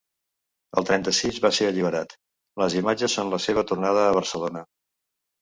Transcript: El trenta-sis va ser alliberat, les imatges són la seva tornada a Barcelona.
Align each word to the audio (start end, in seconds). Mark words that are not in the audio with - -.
El 0.79 0.87
trenta-sis 0.89 1.37
va 1.43 1.51
ser 1.57 1.67
alliberat, 1.73 2.15
les 2.63 2.77
imatges 2.81 3.19
són 3.19 3.31
la 3.35 3.41
seva 3.45 3.67
tornada 3.75 4.09
a 4.09 4.19
Barcelona. 4.19 4.67